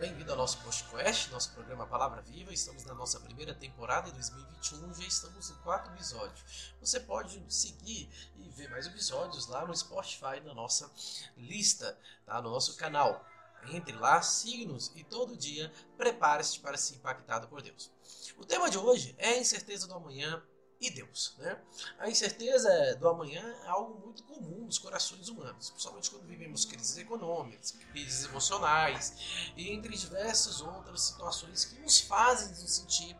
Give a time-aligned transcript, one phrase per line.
[0.00, 2.54] Bem-vindo ao nosso podcast, nosso programa Palavra Viva.
[2.54, 6.42] Estamos na nossa primeira temporada em 2021, já estamos no quarto episódio.
[6.80, 8.08] Você pode seguir
[8.38, 10.90] e ver mais episódios lá no Spotify, na nossa
[11.36, 12.40] lista, tá?
[12.40, 13.26] no nosso canal.
[13.70, 17.92] Entre lá, siga-nos e todo dia prepare-se para ser impactado por Deus.
[18.38, 20.42] O tema de hoje é a incerteza do amanhã
[20.80, 21.34] e Deus.
[21.38, 21.58] Né?
[21.98, 26.96] A incerteza do amanhã é algo muito comum nos corações humanos, principalmente quando vivemos crises
[26.96, 33.16] econômicas, crises emocionais e entre diversas outras situações que nos fazem nos sentir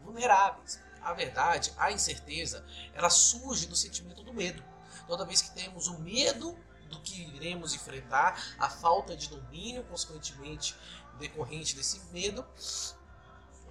[0.00, 0.80] vulneráveis.
[1.02, 4.62] A verdade, a incerteza, ela surge do sentimento do medo.
[5.06, 6.56] Toda vez que temos o medo
[6.88, 10.76] do que iremos enfrentar, a falta de domínio, consequentemente
[11.18, 12.46] decorrente desse medo,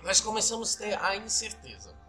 [0.03, 2.00] nós começamos a ter a incerteza.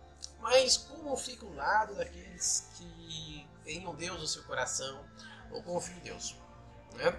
[0.42, 5.04] Mas como fica o lado daqueles que tenham Deus no seu coração
[5.52, 6.36] ou confiam em Deus?
[6.94, 7.10] Né?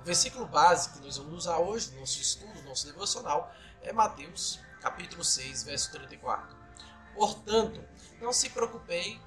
[0.00, 3.92] O versículo base que nós vamos usar hoje no nosso estudo, no nosso devocional, é
[3.92, 6.56] Mateus, capítulo 6, verso 34.
[7.14, 7.82] Portanto,
[8.20, 9.20] não se preocupei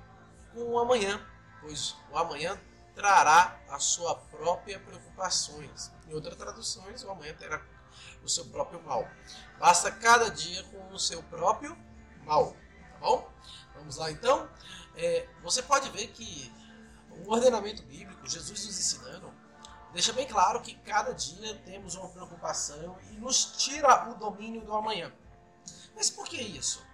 [0.53, 1.25] com o amanhã,
[1.61, 2.59] pois o amanhã
[2.93, 5.89] trará a sua própria preocupações.
[6.09, 7.61] Em outras traduções, o amanhã terá
[8.21, 9.07] o seu próprio mal.
[9.57, 11.77] Basta cada dia com o seu próprio
[12.25, 12.53] mal
[12.99, 13.29] bom?
[13.75, 14.49] Vamos lá então.
[14.95, 16.51] É, você pode ver que
[17.25, 19.33] o ordenamento bíblico, Jesus nos ensinando,
[19.93, 24.73] deixa bem claro que cada dia temos uma preocupação e nos tira o domínio do
[24.73, 25.11] amanhã.
[25.95, 26.85] Mas por que isso?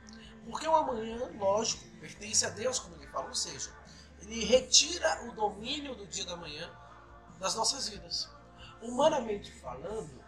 [0.46, 3.72] Porque o amanhã, lógico, pertence a Deus, como ele fala, ou seja,
[4.22, 6.72] ele retira o domínio do dia da manhã
[7.40, 8.30] das nossas vidas.
[8.82, 10.24] Humanamente falando,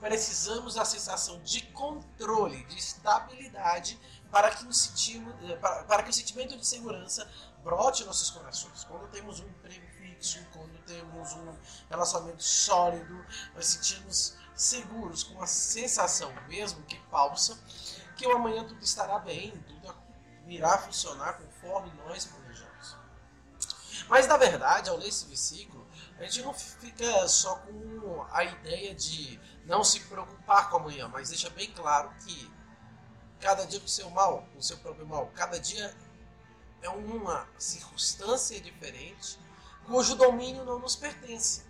[0.00, 6.12] precisamos da sensação de controle, de estabilidade para que, sentimos, eh, para, para que o
[6.12, 7.30] sentimento de segurança
[7.62, 8.84] brote em nossos corações.
[8.84, 11.54] Quando temos um emprego fixo, quando temos um
[11.90, 17.58] relacionamento sólido, nós sentimos seguros, com a sensação, mesmo que falsa,
[18.16, 19.94] que o amanhã tudo estará bem, tudo
[20.46, 22.96] irá funcionar conforme nós planejamos.
[24.08, 25.86] Mas na verdade, ao ler esse versículo,
[26.20, 31.30] a gente não fica só com a ideia de não se preocupar com amanhã, mas
[31.30, 32.52] deixa bem claro que
[33.40, 35.30] cada dia com o seu mal, com o seu próprio mal.
[35.34, 35.96] Cada dia
[36.82, 39.38] é uma circunstância diferente
[39.86, 41.64] cujo domínio não nos pertence.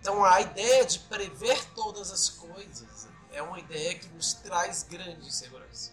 [0.00, 5.24] Então a ideia de prever todas as coisas é uma ideia que nos traz grande
[5.24, 5.92] insegurança.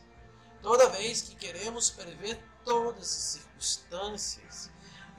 [0.62, 4.72] Toda vez que queremos prever todas as circunstâncias,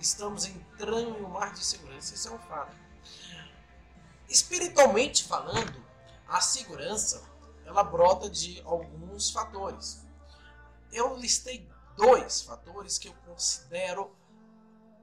[0.05, 2.15] estamos entrando em um mar de insegurança.
[2.15, 2.77] Isso é um fato.
[4.29, 5.85] Espiritualmente falando,
[6.29, 7.23] a segurança
[7.65, 10.05] ela brota de alguns fatores.
[10.93, 14.15] Eu listei dois fatores que eu considero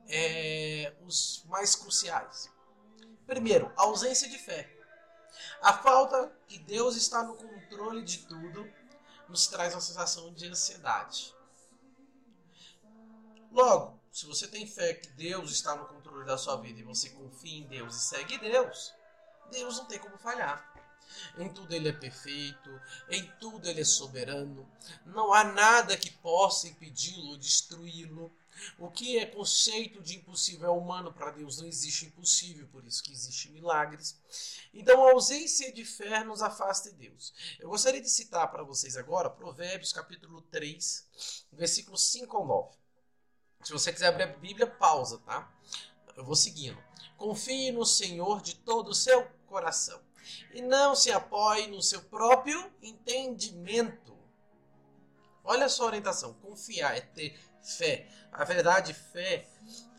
[0.08, 2.50] é, os mais cruciais.
[3.26, 4.70] Primeiro, a ausência de fé.
[5.62, 8.72] A falta que Deus está no controle de tudo
[9.28, 11.34] nos traz uma sensação de ansiedade.
[13.52, 17.10] Logo, se você tem fé que Deus está no controle da sua vida e você
[17.10, 18.94] confia em Deus e segue Deus,
[19.50, 20.70] Deus não tem como falhar.
[21.38, 22.70] Em tudo ele é perfeito,
[23.10, 24.70] em tudo ele é soberano.
[25.06, 28.32] Não há nada que possa impedi-lo ou destruí-lo.
[28.78, 33.02] O que é conceito de impossível é humano para Deus, não existe impossível, por isso
[33.02, 34.20] que existem milagres.
[34.74, 37.34] Então a ausência de fé nos afasta de Deus.
[37.60, 42.81] Eu gostaria de citar para vocês agora Provérbios capítulo 3, versículos 5 ao 9.
[43.64, 45.50] Se você quiser abrir a Bíblia, pausa, tá?
[46.16, 46.82] Eu vou seguindo.
[47.18, 50.02] Confie no Senhor de todo o seu coração
[50.54, 54.18] e não se apoie no seu próprio entendimento.
[55.44, 58.08] Olha a orientação: confiar é ter fé.
[58.32, 59.48] A verdade, fé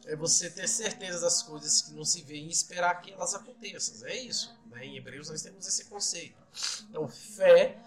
[0.05, 4.07] é você ter certeza das coisas que não se vê e esperar que elas aconteçam.
[4.07, 4.57] É isso.
[4.67, 4.87] Né?
[4.87, 6.37] Em Hebreus nós temos esse conceito.
[6.89, 7.79] Então, fé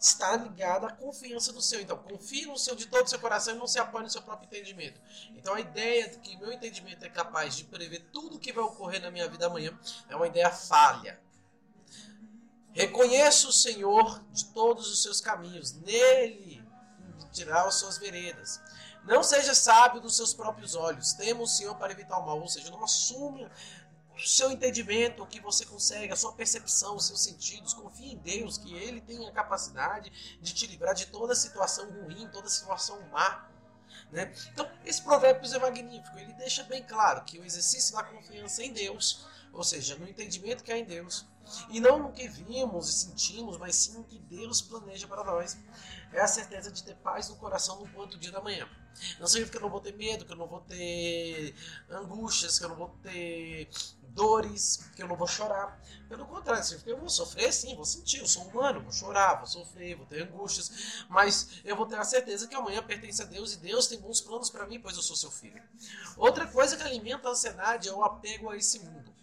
[0.00, 1.78] está ligada à confiança no seu.
[1.78, 4.22] Então, confie no seu de todo o seu coração e não se apoie no seu
[4.22, 4.98] próprio entendimento.
[5.36, 8.64] Então, a ideia de que meu entendimento é capaz de prever tudo o que vai
[8.64, 9.78] ocorrer na minha vida amanhã
[10.08, 11.20] é uma ideia falha.
[12.72, 16.64] Reconheça o Senhor de todos os seus caminhos, nele
[17.30, 18.60] tirar as suas veredas.
[19.04, 22.48] Não seja sábio dos seus próprios olhos, tema o Senhor para evitar o mal, ou
[22.48, 23.48] seja, não assume
[24.24, 27.74] o seu entendimento, o que você consegue, a sua percepção, os seus sentidos.
[27.74, 32.28] Confie em Deus, que Ele tem a capacidade de te livrar de toda situação ruim,
[32.32, 33.48] toda situação má.
[34.12, 34.32] Né?
[34.52, 36.18] Então, esse provérbio é magnífico.
[36.18, 40.64] Ele deixa bem claro que o exercício da confiança em Deus, ou seja, no entendimento
[40.64, 41.26] que há em Deus,
[41.68, 45.56] e não no que vimos e sentimos, mas sim no que Deus planeja para nós.
[46.12, 48.68] É a certeza de ter paz no coração no quanto dia da manhã.
[49.18, 51.54] Não significa que eu não vou ter medo, que eu não vou ter
[51.88, 53.70] angústias, que eu não vou ter
[54.14, 55.80] dores, que eu não vou chorar.
[56.08, 59.46] Pelo contrário, que eu vou sofrer sim, vou sentir, eu sou humano, vou chorar, vou
[59.46, 63.54] sofrer, vou ter angústias, mas eu vou ter a certeza que amanhã pertence a Deus
[63.54, 65.62] e Deus tem bons planos para mim, pois eu sou seu filho.
[66.16, 69.14] Outra coisa que alimenta a ansiedade é o apego a esse mundo.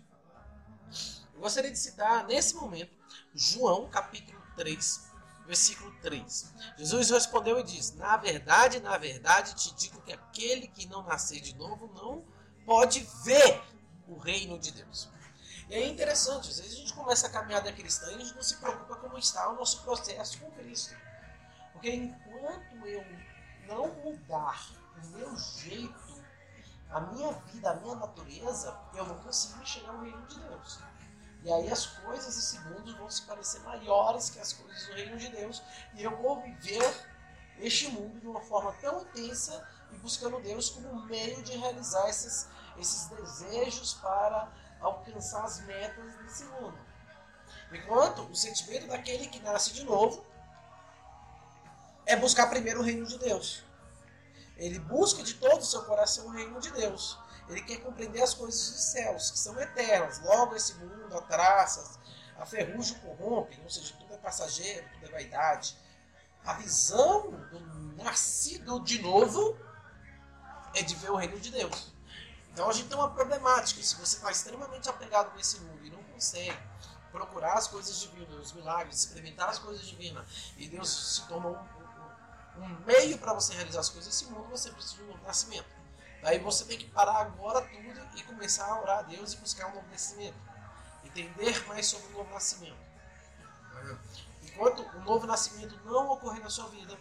[1.34, 2.96] Eu gostaria de citar nesse momento
[3.34, 5.12] João capítulo 3,
[5.46, 6.54] versículo 3.
[6.78, 11.40] Jesus respondeu e diz: Na verdade, na verdade te digo que aquele que não nascer
[11.40, 12.26] de novo não
[12.66, 13.62] pode ver
[14.08, 15.10] o reino de Deus.
[15.70, 18.42] E é interessante, às vezes a gente começa a caminhada cristã e a gente não
[18.42, 20.96] se preocupa como está o nosso processo com Cristo.
[21.74, 23.06] Porque enquanto eu
[23.68, 24.66] não mudar
[24.96, 26.24] o meu jeito,
[26.90, 30.80] a minha vida, a minha natureza, eu não consigo enxergar o reino de Deus.
[31.44, 35.18] E aí as coisas desse mundo vão se parecer maiores que as coisas do reino
[35.18, 35.62] de Deus.
[35.94, 37.08] E eu vou viver
[37.60, 42.48] este mundo de uma forma tão intensa e buscando Deus como meio de realizar esses,
[42.78, 46.78] esses desejos para alcançar as metas desse mundo.
[47.72, 50.26] Enquanto o sentimento daquele que nasce de novo
[52.06, 53.64] é buscar primeiro o reino de Deus.
[54.56, 57.20] Ele busca de todo o seu coração o reino de Deus.
[57.50, 60.20] Ele quer compreender as coisas dos céus, que são eternas.
[60.22, 62.00] Logo, esse mundo, a traças,
[62.38, 65.78] a ferrugem corrompe, ou seja, tudo é passageiro, tudo é vaidade.
[66.46, 67.60] A visão do
[68.04, 69.58] nascido de novo
[70.74, 71.94] é de ver o reino de Deus.
[72.58, 73.84] Então a gente tem uma problemática.
[73.84, 76.58] Se você está extremamente apegado nesse mundo e não consegue
[77.12, 80.26] procurar as coisas divinas, os milagres, experimentar as coisas divinas,
[80.58, 84.72] e Deus se torna um, um meio para você realizar as coisas desse mundo, você
[84.72, 85.68] precisa de um novo nascimento.
[86.24, 89.68] Daí você tem que parar agora tudo e começar a orar a Deus e buscar
[89.68, 90.38] um novo nascimento.
[91.06, 92.80] Entender mais sobre o novo nascimento.
[94.42, 96.98] Enquanto o novo nascimento não ocorrer na sua vida,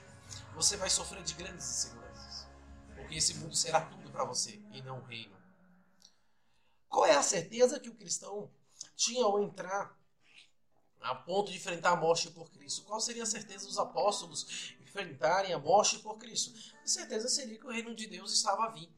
[0.55, 2.47] você vai sofrer de grandes inseguranças.
[2.95, 5.36] Porque esse mundo será tudo para você e não o reino.
[6.97, 8.51] Qual é a certeza que o cristão
[8.97, 9.95] tinha ao entrar
[10.99, 12.85] a ponto de enfrentar a morte por Cristo?
[12.85, 16.55] Qual seria a certeza dos apóstolos enfrentarem a morte por Cristo?
[16.83, 18.91] A certeza seria que o reino de Deus estava a vir.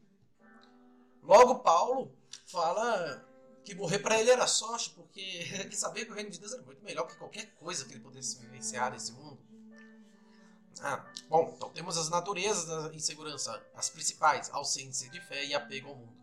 [1.21, 2.09] Logo, Paulo
[2.45, 3.27] fala
[3.65, 5.19] que morrer para ele era sorte, porque
[5.59, 7.99] ele sabia que o reino de Deus era muito melhor que qualquer coisa que ele
[7.99, 9.37] pudesse vivenciar nesse mundo.
[10.79, 15.89] Ah, bom, então temos as naturezas da insegurança, as principais, ausência de fé e apego
[15.89, 16.18] ao mundo.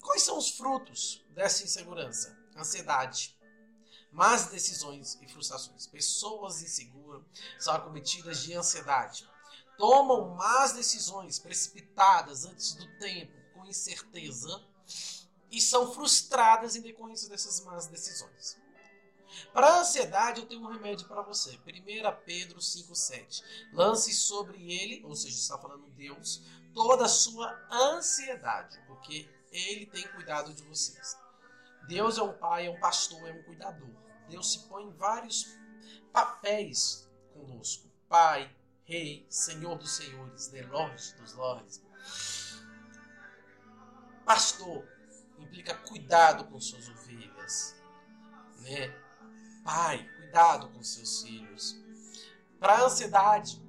[0.00, 2.36] Quais são os frutos dessa insegurança?
[2.56, 3.38] Ansiedade,
[4.12, 5.86] más decisões e frustrações.
[5.86, 7.22] Pessoas inseguras
[7.58, 9.28] são acometidas de ansiedade.
[9.76, 14.64] Tomam más decisões precipitadas antes do tempo, com incerteza,
[15.50, 18.58] e são frustradas em decorrência dessas más decisões.
[19.52, 21.56] Para a ansiedade, eu tenho um remédio para você.
[21.58, 23.42] 1 Pedro 5,7.
[23.72, 26.42] Lance sobre ele, ou seja, está falando Deus,
[26.74, 31.16] toda a sua ansiedade, porque ele tem cuidado de vocês.
[31.86, 33.90] Deus é um pai, é um pastor, é um cuidador.
[34.28, 35.56] Deus se põe em vários
[36.12, 37.88] papéis conosco.
[38.08, 38.54] Pai,
[38.84, 40.62] Rei, Senhor dos Senhores, né?
[40.62, 41.82] Lorde dos Lordes.
[44.24, 44.86] Pastor
[45.38, 47.76] implica cuidado com suas ovelhas.
[48.60, 48.88] Né?
[49.64, 51.78] Pai, cuidado com seus filhos.
[52.58, 53.62] Para a ansiedade,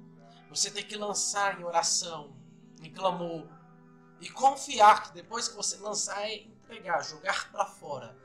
[0.48, 2.36] você tem que lançar em oração,
[2.82, 3.48] em clamor,
[4.20, 8.16] e confiar que depois que você lançar é entregar, jogar para fora.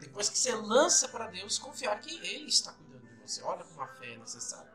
[0.00, 3.42] Depois que você lança para Deus, confiar que Ele está cuidando de você.
[3.42, 4.72] Olha como a fé é necessária.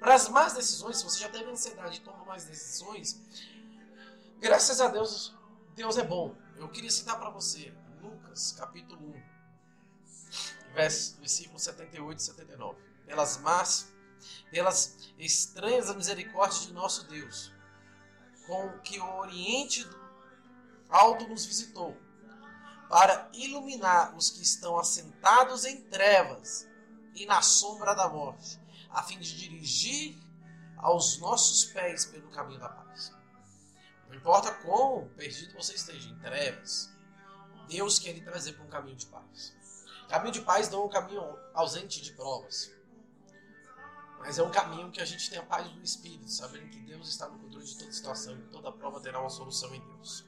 [0.00, 3.20] Para as más decisões, se você já teve ansiedade e toma mais decisões,
[4.40, 5.34] graças a Deus,
[5.74, 6.34] Deus é bom.
[6.56, 9.14] Eu queria citar para você Lucas, capítulo
[10.74, 12.80] 1, versículo 78 e 79.
[13.06, 13.92] Pelas más,
[14.50, 17.52] pelas estranhas misericórdias de nosso Deus,
[18.46, 20.05] com que o oriente do
[20.88, 21.96] alto nos visitou,
[22.88, 26.68] para iluminar os que estão assentados em trevas
[27.14, 30.16] e na sombra da morte, a fim de dirigir
[30.76, 33.12] aos nossos pés pelo caminho da paz.
[34.08, 36.90] Não importa quão perdido você esteja em trevas,
[37.68, 39.54] Deus quer lhe trazer para um caminho de paz.
[40.08, 42.70] Caminho de paz não é um caminho ausente de provas,
[44.18, 47.08] mas é um caminho que a gente tem a paz do Espírito, sabendo que Deus
[47.08, 50.24] está no controle de toda situação e toda prova terá uma solução em Deus.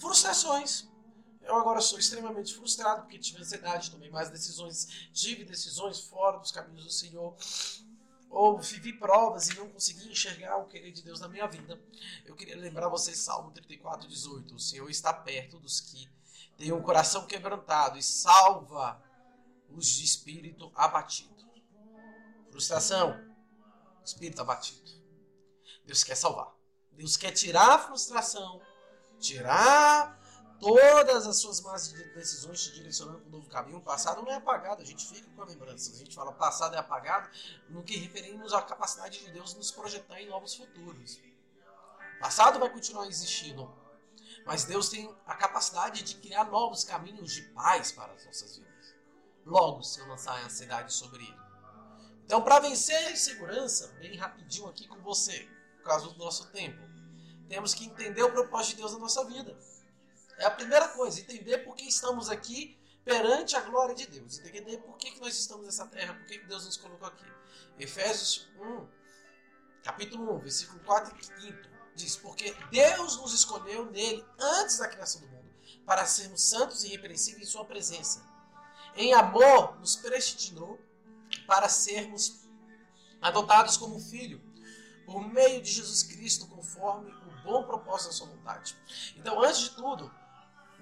[0.00, 0.88] Frustrações.
[1.42, 6.50] Eu agora sou extremamente frustrado porque tive ansiedade, tomei mais decisões, tive decisões fora dos
[6.50, 7.36] caminhos do Senhor,
[8.30, 11.78] ou vivi provas e não consegui enxergar o querer de Deus na minha vida.
[12.24, 14.54] Eu queria lembrar vocês Salmo 34, 18.
[14.54, 16.08] O Senhor está perto dos que
[16.56, 19.02] têm um coração quebrantado e salva
[19.68, 21.34] os de espírito abatido.
[22.50, 23.18] Frustração,
[24.04, 24.90] espírito abatido.
[25.84, 26.54] Deus quer salvar.
[26.92, 28.60] Deus quer tirar a frustração
[29.20, 30.18] tirar
[30.58, 33.78] todas as suas más decisões te direcionando para um novo caminho.
[33.78, 35.92] O passado não é apagado, a gente fica com a lembrança.
[35.92, 37.30] A gente fala passado é apagado
[37.68, 41.20] no que referimos à capacidade de Deus nos projetar em novos futuros.
[42.16, 43.72] O passado vai continuar existindo,
[44.44, 48.94] mas Deus tem a capacidade de criar novos caminhos de paz para as nossas vidas.
[49.46, 51.40] Logo, se eu lançar a ansiedade sobre ele.
[52.24, 55.48] Então, para vencer a insegurança, bem rapidinho aqui com você,
[55.78, 56.89] por causa do nosso tempo,
[57.50, 59.58] temos que entender o propósito de Deus na nossa vida.
[60.38, 64.38] É a primeira coisa, entender por que estamos aqui perante a glória de Deus.
[64.38, 67.26] Entender por que, que nós estamos nessa terra, por que, que Deus nos colocou aqui.
[67.76, 68.88] Efésios 1,
[69.82, 71.58] capítulo 1, versículo 4 e 5
[71.96, 75.50] diz: Porque Deus nos escolheu nele antes da criação do mundo,
[75.84, 78.24] para sermos santos e irrepreensíveis em Sua presença.
[78.94, 80.78] Em amor, nos predestinou
[81.48, 82.48] para sermos
[83.20, 84.40] adotados como filho,
[85.04, 87.12] por meio de Jesus Cristo, conforme
[87.50, 88.76] bom propósito da Sua vontade.
[89.16, 90.10] Então, antes de tudo,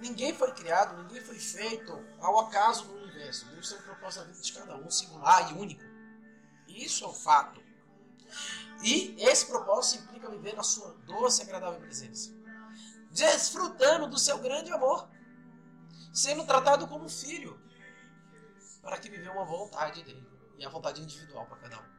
[0.01, 3.47] Ninguém foi criado, ninguém foi feito ao acaso no universo.
[3.47, 5.83] Deus tem um propósito na vida de cada um, singular e único.
[6.69, 7.61] Isso é um fato.
[8.83, 12.31] E esse propósito implica viver na sua doce e agradável presença.
[13.11, 15.09] Desfrutando do seu grande amor.
[16.13, 17.61] Sendo tratado como filho.
[18.81, 20.25] Para que viver uma vontade dele.
[20.59, 21.98] E a vontade individual para cada um.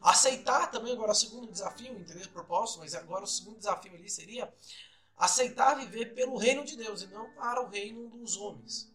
[0.00, 4.08] Aceitar também agora o segundo desafio, entender o propósito, mas agora o segundo desafio ali
[4.08, 4.52] seria
[5.16, 8.92] aceitar viver pelo reino de Deus e não para o reino dos homens.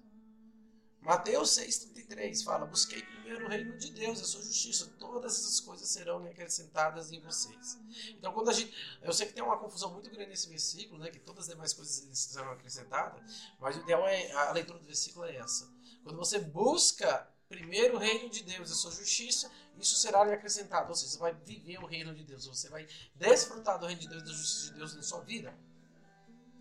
[1.03, 5.89] Mateus 6,33 fala: Busquei primeiro o reino de Deus, a sua justiça, todas essas coisas
[5.89, 7.77] serão acrescentadas em vocês.
[8.11, 8.73] Então, quando a gente.
[9.01, 11.73] Eu sei que tem uma confusão muito grande nesse versículo, né, que todas as demais
[11.73, 13.21] coisas serão acrescentadas,
[13.59, 14.31] mas o ideal é.
[14.31, 15.69] A leitura do versículo é essa.
[16.03, 20.89] Quando você busca primeiro o reino de Deus, a sua justiça, isso será lhe acrescentado.
[20.89, 24.07] Ou seja, você vai viver o reino de Deus, você vai desfrutar do reino de
[24.07, 25.57] Deus e da justiça de Deus na sua vida.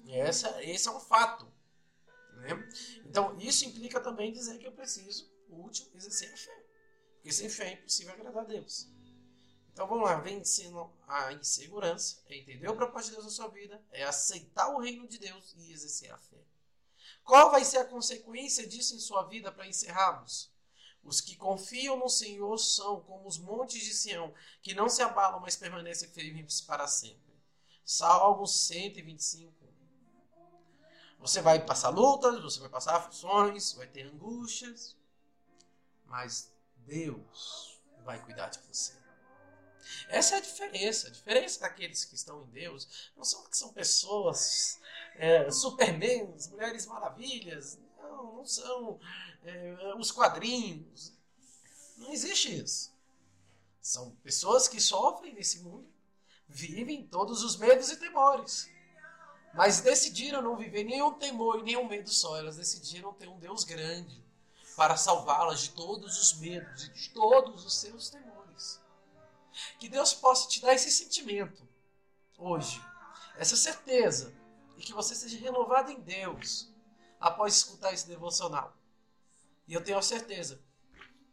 [0.09, 1.47] Essa, esse é um fato.
[2.35, 2.51] Né?
[3.07, 6.65] Então, isso implica também dizer que eu preciso, o último, exercer a fé.
[7.15, 8.89] Porque sem fé é impossível agradar a Deus.
[9.73, 13.83] Então vamos lá, vencendo a insegurança, é entender o propósito de Deus na sua vida,
[13.91, 16.45] é aceitar o reino de Deus e exercer a fé.
[17.25, 20.52] Qual vai ser a consequência disso em sua vida para encerrarmos?
[21.05, 24.33] Os que confiam no Senhor são como os montes de Sião,
[24.63, 27.33] que não se abalam, mas permanecem firmes para sempre.
[27.85, 29.53] Salmo 125,
[31.23, 34.97] você vai passar lutas, você vai passar aflições, vai ter angústias,
[36.05, 38.93] mas Deus vai cuidar de você.
[40.09, 41.07] Essa é a diferença.
[41.07, 44.81] A diferença daqueles que estão em Deus não são que são pessoas
[45.15, 45.49] é,
[46.51, 47.79] mulheres maravilhas.
[48.13, 49.01] Não, não são
[49.45, 51.13] é, os quadrinhos.
[51.97, 52.93] Não existe isso.
[53.81, 55.89] São pessoas que sofrem nesse mundo,
[56.49, 58.71] vivem todos os medos e temores.
[59.55, 62.39] Mas decidiram não viver nenhum temor e nenhum medo só.
[62.39, 64.23] Elas decidiram ter um Deus grande
[64.77, 68.81] para salvá-las de todos os medos e de todos os seus temores.
[69.79, 71.69] Que Deus possa te dar esse sentimento
[72.39, 72.83] hoje,
[73.37, 74.35] essa certeza,
[74.77, 76.72] e que você seja renovado em Deus
[77.23, 78.77] após escutar esse devocional.
[79.67, 80.61] E eu tenho a certeza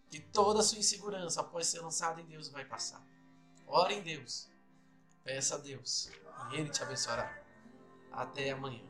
[0.09, 3.03] que toda a sua insegurança após ser lançada em Deus vai passar.
[3.65, 4.47] Ore em Deus,
[5.23, 6.11] peça a Deus
[6.51, 7.43] e Ele te abençoará.
[8.11, 8.87] Até amanhã.